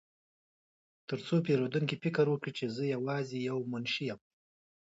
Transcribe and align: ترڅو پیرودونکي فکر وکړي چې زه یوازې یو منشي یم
ترڅو 1.07 1.35
پیرودونکي 1.45 1.95
فکر 2.03 2.25
وکړي 2.29 2.51
چې 2.59 2.65
زه 2.75 2.83
یوازې 2.95 3.37
یو 3.49 3.57
منشي 3.71 4.03
یم 4.09 4.19